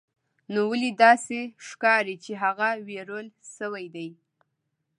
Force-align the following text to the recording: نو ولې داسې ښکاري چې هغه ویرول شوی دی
نو 0.53 0.61
ولې 0.71 0.89
داسې 1.03 1.39
ښکاري 1.67 2.15
چې 2.23 2.31
هغه 2.43 2.69
ویرول 2.87 3.27
شوی 3.55 3.85
دی 3.95 4.09